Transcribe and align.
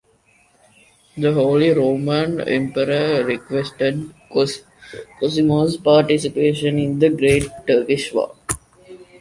The 1.15 1.31
Holy 1.31 1.69
Roman 1.69 2.41
Emperor 2.41 3.23
requested 3.23 4.11
Cosimo's 4.33 5.77
participation 5.77 6.79
in 6.79 6.97
the 6.97 7.09
Great 7.11 7.43
Turkish 7.67 8.11
War. 8.11 8.33